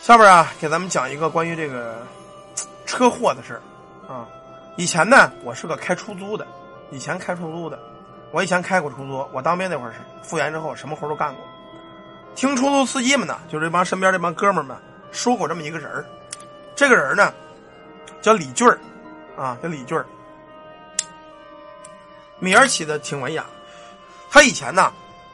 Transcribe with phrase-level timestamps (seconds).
[0.00, 2.06] 下边啊，给咱们讲一个关于这个
[2.86, 3.60] 车祸的事
[4.08, 4.26] 啊。
[4.76, 6.46] 以前呢，我是个开出租的，
[6.90, 7.78] 以前开出租的，
[8.32, 11.44] 我以前开过出租，我当兵那会儿是复员之后，什么活都干过。
[12.34, 14.74] 听出租司机们呢，就是这帮身边这帮哥们儿们
[15.12, 16.06] 说过这么一个人儿，
[16.74, 17.34] 这个人呢
[18.22, 18.80] 叫李俊儿
[19.36, 20.06] 啊，叫李俊儿，
[22.38, 23.44] 名儿起的挺文雅。
[24.30, 24.90] 他以前呢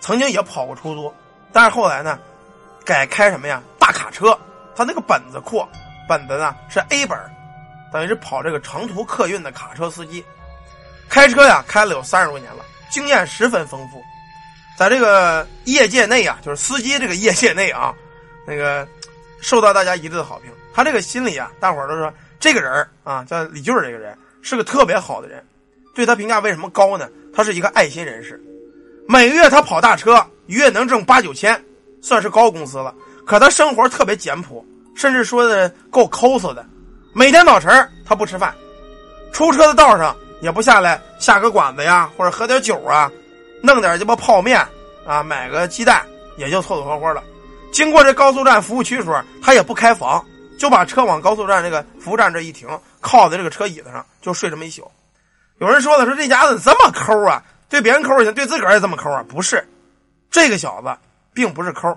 [0.00, 1.14] 曾经也跑过出租，
[1.52, 2.18] 但是后来呢
[2.84, 4.36] 改开什么呀大卡车。
[4.78, 5.68] 他那个本子阔，
[6.08, 7.18] 本子呢是 A 本，
[7.92, 10.24] 等于是跑这个长途客运的卡车司机，
[11.08, 14.00] 开车呀开了有三十多年了，经验十分丰富，
[14.78, 17.92] 在这个业界内啊，就是司机这个业界内啊，
[18.46, 18.86] 那个
[19.40, 20.52] 受到大家一致的好评。
[20.72, 25.44] 他这个心里啊，大伙都说这个人啊，叫李俊这个人是个特别好的人，
[25.92, 27.08] 对他评价为什么高呢？
[27.34, 28.40] 他是一个爱心人士，
[29.08, 31.60] 每个月他跑大车，月能挣八九千，
[32.00, 32.94] 算是高工资了。
[33.28, 34.64] 可他生活特别简朴，
[34.96, 36.64] 甚至说的够抠搜的。
[37.12, 38.54] 每天早晨他不吃饭，
[39.32, 43.12] 出车的道上也不下来下个馆子呀，或者喝点酒啊，
[43.62, 44.66] 弄点鸡巴泡面
[45.06, 46.02] 啊，买个鸡蛋
[46.38, 47.22] 也就凑凑合合了。
[47.70, 50.24] 经过这高速站服务区时候，他也不开房，
[50.58, 52.66] 就把车往高速站这个服务站这一停，
[53.02, 54.90] 靠在这个车椅子上就睡这么一宿。
[55.58, 59.22] 有人说了，说这家子这么抠啊，对别人抠也行，对自个儿也这么抠啊？
[59.28, 59.62] 不是，
[60.30, 60.96] 这个小子
[61.34, 61.94] 并不是抠。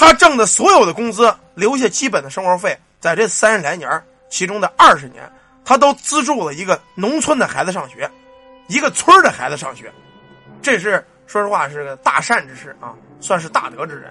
[0.00, 5.30] 他挣的所有的工资，留下基本的生活费，在这三十来年其中的二十年，
[5.62, 8.10] 他都资助了一个农村的孩子上学，
[8.66, 9.92] 一个村的孩子上学，
[10.62, 14.10] 这是说实话是个大善之事啊，算是大德之人。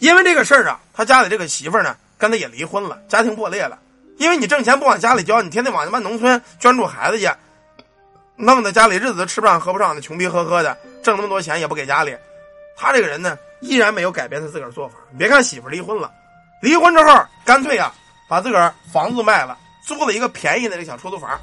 [0.00, 3.78] 因为这个事儿啊，他家里这个媳妇呢，跟他也离婚了，家庭破裂了。
[4.18, 7.30] 因为你挣钱不往家里交，你天天往他妈农村捐助孩子去，
[8.34, 12.12] 弄得家里日子都吃不上喝不上的，穷逼呵呵的，挣那么多钱也不给家里。
[12.76, 13.38] 他这个人呢。
[13.62, 14.96] 依然没有改变他自个儿做法。
[15.12, 16.12] 你别看媳妇离婚了，
[16.60, 17.94] 离婚之后干脆啊，
[18.28, 19.56] 把自个儿房子卖了，
[19.86, 21.40] 租了一个便宜的这小出租房，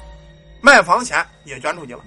[0.60, 2.00] 卖房钱也捐出去了。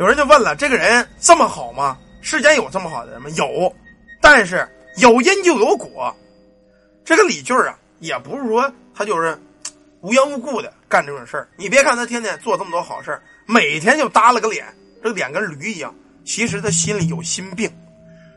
[0.00, 1.96] 有人就问了：这个人这么好吗？
[2.20, 3.30] 世间有这么好的人吗？
[3.36, 3.72] 有，
[4.20, 6.12] 但是有因就有果。
[7.04, 9.40] 这个李俊啊，也不是说他就是
[10.00, 11.48] 无缘无故的干这种事儿。
[11.56, 14.66] 你别看他天天做这么多好事每天就耷拉个脸，
[15.04, 15.94] 这个脸跟驴一样，
[16.28, 17.72] 其实他心里有心病。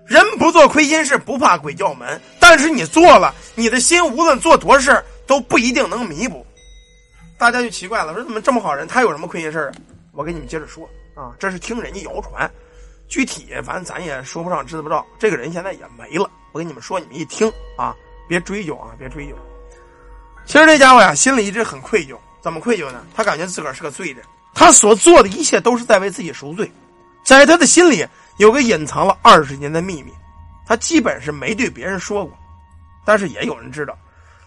[0.05, 2.19] 人不做亏心事，不怕鬼叫门。
[2.39, 6.45] 但是你做了，你的心无论做多事都不一定能弥补。
[7.37, 9.71] 大家就奇怪了，说怎么这么好人，他有什么亏心事啊
[10.13, 12.49] 我给你们接着说啊，这是听人家谣传，
[13.09, 15.05] 具体反正咱也说不上，知不知道。
[15.19, 16.31] 这个人现在也没了。
[16.53, 17.93] 我跟你们说，你们一听啊，
[18.29, 19.35] 别追究啊，别追究。
[20.45, 22.15] 其实这家伙呀，心里一直很愧疚。
[22.41, 23.05] 怎么愧疚呢？
[23.13, 26.69] 他感觉自个儿是个罪人，他所做的一切都是在为自己赎罪，
[27.23, 28.07] 在他的心里。
[28.37, 30.11] 有个隐藏了二十年的秘密，
[30.65, 32.35] 他基本是没对别人说过，
[33.05, 33.95] 但是也有人知道。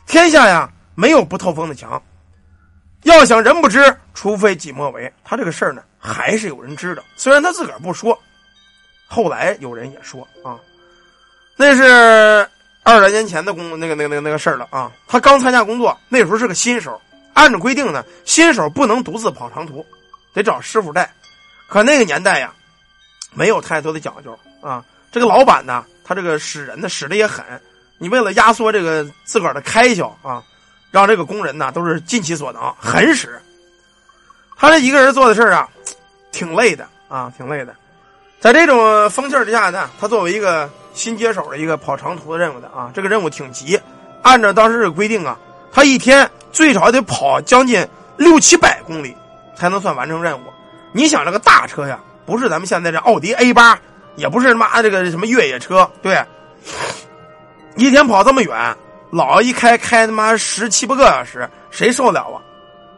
[0.04, 2.02] 天下呀，没有不透风的墙。
[3.02, 5.12] 要想人不知，除非己莫为。
[5.22, 8.18] 他这个事儿呢，还是有人知道，虽然他自个儿不说。
[9.06, 10.58] 后来有人也说啊，
[11.56, 12.48] 那是
[12.82, 14.90] 二十年前的工那个那个那个那个事儿了啊。
[15.06, 17.00] 他刚参加工作，那时候是个新手，
[17.34, 19.86] 按照规定呢，新手不能独自跑长途，
[20.32, 21.08] 得找师傅带。
[21.68, 22.52] 可那个年代呀。
[23.34, 24.84] 没有太多的讲究啊！
[25.12, 27.44] 这个老板呢，他这个使人呢使的也狠。
[27.98, 30.42] 你为了压缩这个自个儿的开销啊，
[30.90, 33.40] 让这个工人呢都是尽其所能，狠使。
[34.56, 35.68] 他这一个人做的事儿啊，
[36.32, 37.74] 挺累的啊，挺累的。
[38.40, 43.80] 在这种风气之下呢，他作为一个新接手的一个跑长途的任务的啊，这个任务挺急。
[44.22, 45.38] 按照当时的规定啊，
[45.72, 49.16] 他一天最少得跑将近六七百公里
[49.56, 50.42] 才能算完成任务。
[50.92, 52.00] 你想这个大车呀？
[52.26, 53.78] 不是咱们现在这奥迪 A 八，
[54.16, 56.24] 也不是他妈这个什么越野车，对，
[57.76, 58.76] 一天跑这么远，
[59.10, 62.40] 老一开开他妈十七八个小时，谁受得了啊？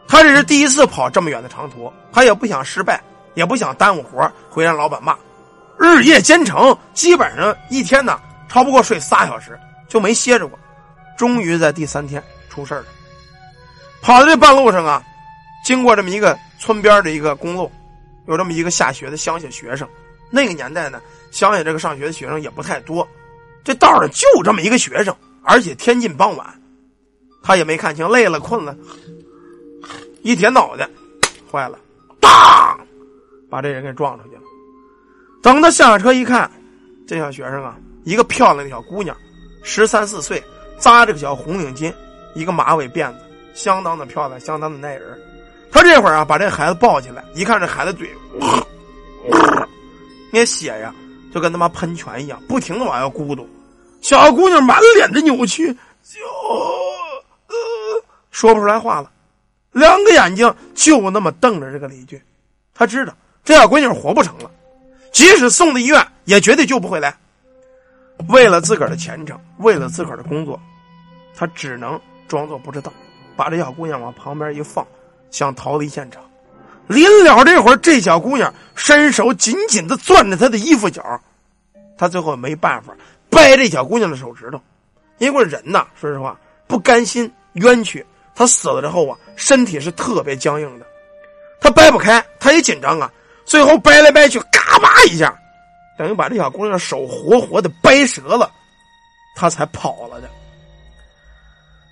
[0.07, 3.01] 他这是第一次跑这么远的长途，他也不想失败，
[3.33, 5.17] 也不想耽误活会让老板骂，
[5.77, 8.17] 日夜兼程，基本上一天呢
[8.47, 9.59] 超不过睡仨小时，
[9.89, 10.57] 就没歇着过。
[11.17, 12.85] 终于在第三天出事了，
[14.01, 15.03] 跑的这半路上啊，
[15.65, 17.69] 经过这么一个村边的一个公路。
[18.27, 19.87] 有这么一个下学的乡下学生，
[20.29, 21.01] 那个年代呢，
[21.31, 23.07] 乡下这个上学的学生也不太多，
[23.63, 26.61] 这道上就这么一个学生，而且天近傍晚，
[27.41, 28.75] 他也没看清，累了困了，
[30.21, 30.89] 一舔脑袋，
[31.51, 31.79] 坏了，
[32.19, 32.31] 当，
[33.49, 34.41] 把这人给撞出去了。
[35.41, 36.51] 等他下车一看，
[37.07, 39.15] 这小学生啊，一个漂亮的小姑娘，
[39.63, 40.43] 十三四岁，
[40.77, 41.93] 扎着个小红领巾，
[42.35, 43.19] 一个马尾辫子，
[43.53, 45.17] 相当的漂亮，相当的耐人。
[45.71, 48.09] 他这会儿啊，把这孩子抱起来，一看这孩子嘴，
[50.31, 50.93] 那血呀，
[51.33, 53.47] 就跟他妈喷泉一样，不停的往下咕嘟。
[54.01, 55.67] 小姑娘满脸的扭曲，
[56.03, 56.19] 就，
[57.47, 57.55] 呃，
[58.31, 59.11] 说不出来话了，
[59.71, 62.21] 两个眼睛就那么瞪着这个李俊。
[62.73, 63.13] 他知道
[63.43, 64.51] 这小闺女活不成了，
[65.11, 67.17] 即使送到医院，也绝对救不回来。
[68.29, 70.59] 为了自个儿的前程，为了自个儿的工作，
[71.35, 72.91] 他只能装作不知道，
[73.35, 74.85] 把这小姑娘往旁边一放，
[75.31, 76.23] 想逃离现场。
[76.87, 81.03] 临了这会儿，这小姑娘伸手紧紧的攥着他的衣服角，
[81.97, 82.93] 他最后没办法
[83.29, 84.61] 掰这小姑娘的手指头，
[85.17, 90.85] 因为人呐，说实话不甘心冤屈，他死了之后啊，身体是特别僵硬的，
[91.59, 93.11] 他掰不开，他也紧张啊，
[93.45, 95.37] 最后掰来掰去，嘎巴一下。
[95.97, 98.49] 等于把这小姑娘手活活的掰折了，
[99.35, 100.29] 他才跑了的。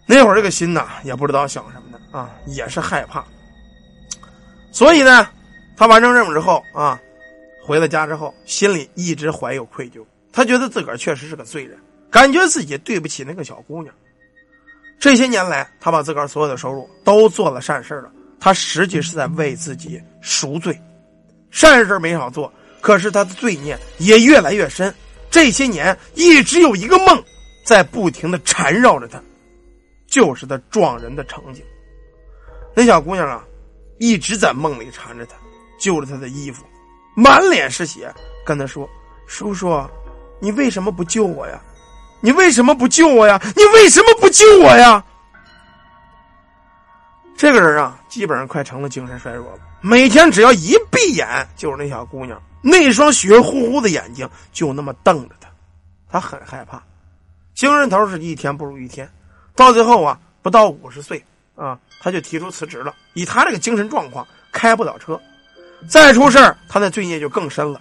[0.05, 3.23] 那会儿这个心呐，也不知道想什么的啊，也是害怕。
[4.71, 5.27] 所以呢，
[5.75, 6.99] 他完成任务之后啊，
[7.63, 10.05] 回了家之后，心里一直怀有愧疚。
[10.31, 11.79] 他觉得自个儿确实是个罪人，
[12.11, 13.93] 感觉自己对不起那个小姑娘。
[14.99, 20.79] 这些年来，他把自个儿所有的收入都做了善事了，他实际是在为自己赎罪。
[21.51, 22.51] 善事没少做。
[22.81, 24.93] 可是他的罪孽也越来越深，
[25.31, 27.23] 这些年一直有一个梦
[27.65, 29.19] 在不停的缠绕着他，
[30.15, 31.61] 就是他撞人的场景。
[32.73, 33.43] 那小姑娘啊，
[33.99, 35.35] 一直在梦里缠着他，
[35.77, 36.63] 揪着他的衣服，
[37.17, 38.09] 满脸是血，
[38.45, 38.89] 跟他说
[39.27, 39.77] ：“叔叔，
[40.39, 41.61] 你为什么不救我呀？
[42.21, 43.37] 你为什么不救我呀？
[43.57, 45.03] 你为什么不救我呀？”
[47.35, 51.27] 这个人啊，基本上快成了精神衰弱了，每天只要一闭眼
[51.57, 52.41] 就是那小姑娘。
[52.61, 55.49] 那双血乎乎的眼睛就那么瞪着他，
[56.09, 56.81] 他很害怕，
[57.53, 59.09] 精神头是一天不如一天，
[59.55, 61.23] 到最后啊，不到五十岁
[61.55, 62.93] 啊，他就提出辞职了。
[63.13, 65.19] 以他这个精神状况，开不了车，
[65.87, 66.37] 再出事
[66.67, 67.79] 他那罪孽就更深了。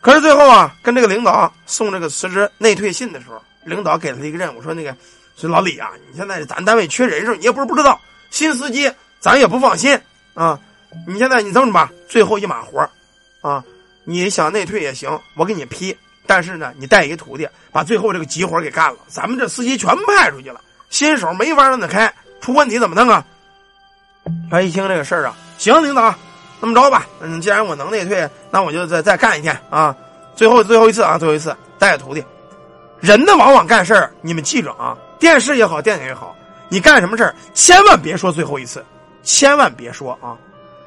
[0.00, 4.94] 可是最后啊，跟这个领导送这个辞职内退信的时候，领导给了他一个任务，说那个
[5.36, 7.98] 说老李啊，你现在咱单位缺人手，你也不是不知道，
[8.30, 9.98] 新司机咱也不放心
[10.34, 10.60] 啊。
[11.08, 12.78] 你现在你这么吧，最后一码活
[13.40, 13.64] 啊。
[14.04, 15.96] 你想内退也行，我给你批。
[16.26, 18.98] 但是呢，你带一个徒弟，把最后这个急活给干了。
[19.08, 20.60] 咱们这司机全派出去了，
[20.94, 23.24] 新手没法让他开，出问题怎么弄啊？
[24.48, 26.14] 他一听这个事儿啊，行，领导，
[26.60, 27.04] 那么着吧。
[27.20, 29.92] 嗯，既然我能内退，那我就再再干一天啊。
[30.36, 32.24] 最后最后一次啊，最后一次带着徒弟。
[33.00, 36.32] 人呢，往往干事儿，你们记着啊，电视也好，电影也好，
[36.68, 38.84] 你干什么事儿，千万别说最后一次，
[39.24, 40.38] 千万别说啊。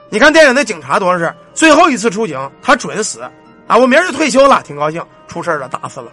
[0.07, 3.29] 你看电影那警察多少是最后一次出警，他准死
[3.67, 3.75] 啊！
[3.75, 5.05] 我明儿就退休了，挺高兴。
[5.27, 6.09] 出事了，打死了。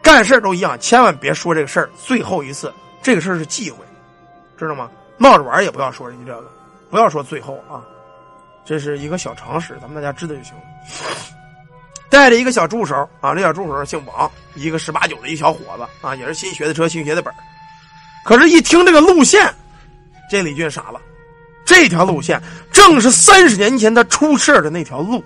[0.00, 2.72] 干事都一样，千万别说这个事儿最后一次，
[3.02, 3.78] 这个事儿是忌讳，
[4.58, 4.90] 知道吗？
[5.16, 6.50] 闹着玩也不要说人家这个，
[6.90, 7.82] 不要说最后啊，
[8.64, 10.62] 这是一个小常识，咱们大家知道就行了。
[12.10, 17.32] 带着一个小助手啊，这小助手姓王，一个十八九的一小伙子啊，也是新学的车，新学的本
[18.24, 19.54] 可是，一听这个路线，
[20.30, 21.00] 这李俊傻了。
[21.64, 22.42] 这条路线
[22.72, 25.22] 正是三十年前他出事的那条路。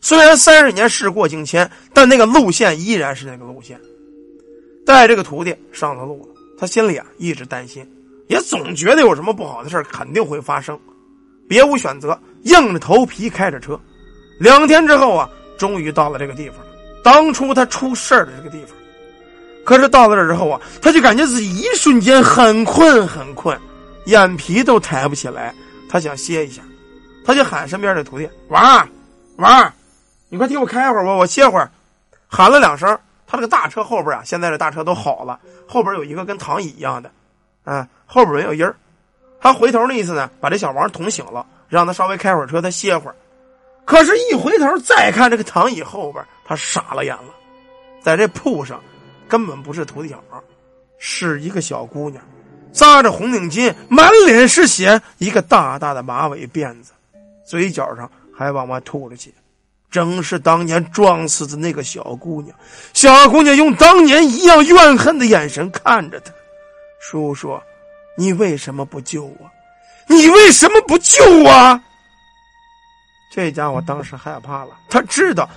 [0.00, 3.80] 虽然三十年事过境迁，但那个路线依然是那个路线。
[4.84, 7.86] 带这个徒弟上了路了，他心里啊一直担心，
[8.28, 10.78] 也总觉得有什么不好的事肯定会发生，
[11.48, 13.78] 别无选择，硬着头皮开着车。
[14.38, 16.58] 两天之后啊，终于到了这个地方，
[17.02, 18.70] 当初他出事的这个地方。
[19.64, 23.58] 可是到了这之后啊，他就感觉自己一瞬间很困很困。
[24.06, 25.52] 眼皮都抬不起来，
[25.88, 26.62] 他想歇一下，
[27.24, 28.88] 他就喊身边的徒弟：“王儿，
[29.36, 29.72] 王儿，
[30.28, 31.68] 你快替我开会儿吧，我歇会儿。”
[32.28, 32.96] 喊了两声，
[33.26, 37.10] 他这个大车后边啊，现在这大车都好了，后边有一个跟躺椅一样的，
[37.64, 38.76] 啊，后边没有音儿。
[39.40, 43.16] 他回头的意思呢，把这小王捅醒了，让他稍微开会儿车，他歇会儿。
[43.84, 47.34] 可是，一回头再看这个躺椅后边，他傻了眼了，
[48.02, 48.80] 在这铺上，
[49.28, 50.42] 根本不是徒弟小王，
[50.98, 52.22] 是一个小姑娘。
[52.72, 56.92] 扎着红领巾，满脸是血，一个大大的马尾辫子，
[57.42, 59.30] 嘴角上还往外吐着血，
[59.96, 62.54] 正是当年撞死的那个小姑娘。
[62.92, 66.30] 小姑娘用当年一样怨恨的眼神看着他
[67.00, 67.58] ：“叔叔，
[68.14, 69.50] 你为什么不救我？
[70.06, 71.80] 你为什么不救我？”
[73.32, 75.48] 这家伙当时害怕了，他知道，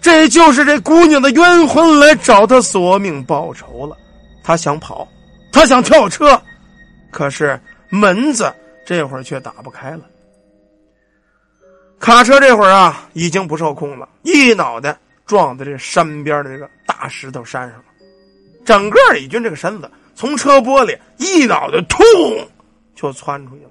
[0.00, 3.96] 这就是这姑娘的冤魂来找他索命报仇了。
[4.44, 5.08] 他想跑，
[5.50, 6.40] 他想跳车。
[7.10, 8.54] 可是门子
[8.86, 10.02] 这会儿却打不开了，
[12.00, 17.84] 卡车这会儿啊已经不受控了，一脑袋撞在这山边的这个大石头山上了，
[18.64, 22.02] 整个李军这个身子从车玻璃一脑袋突
[22.94, 23.70] 就窜出去了，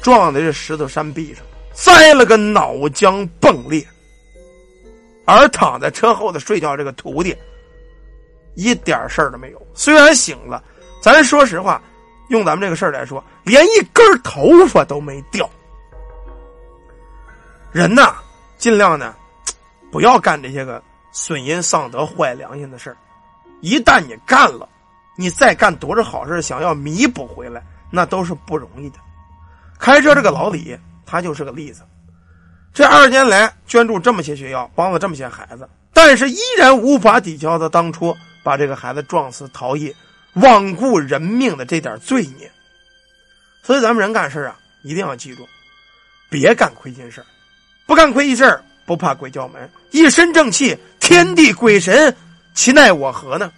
[0.00, 3.86] 撞在这石头山壁上，栽了个脑浆迸裂，
[5.26, 7.36] 而躺在车后的睡觉这个徒弟
[8.54, 9.66] 一点事儿都没有。
[9.74, 10.64] 虽然醒了，
[11.02, 11.80] 咱说实话，
[12.30, 15.48] 用咱们这个事儿来说，连一根头发都没掉。
[17.76, 18.16] 人呐，
[18.56, 19.14] 尽量呢，
[19.92, 22.96] 不要干这些个损人丧德、坏良心的事儿。
[23.60, 24.66] 一旦你干了，
[25.14, 28.98] 你再干多少好事想要弥补回来，那都是不容易的。
[29.78, 31.82] 开车这个老李，他就是个例子。
[32.72, 39.94] 这二十年来捐助这么些学校，帮了这么些孩子，但是依然无法抵消他当初把这个孩子撞死逃逸、
[40.34, 42.50] 罔顾人命的这点罪孽。
[43.62, 45.46] 所以咱们人干事啊，一定要记住，
[46.30, 47.26] 别干亏心事儿。
[47.86, 52.14] 不干亏心事，不怕鬼叫门，一身正气，天地鬼神
[52.54, 53.52] 其奈我何呢？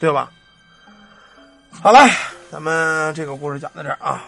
[0.00, 0.30] 对吧？
[1.70, 2.08] 好了，
[2.50, 4.24] 咱们这个故事讲到这儿啊，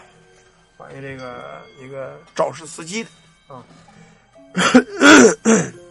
[0.75, 3.09] 关于这个一个肇事司机的
[3.47, 3.63] 啊。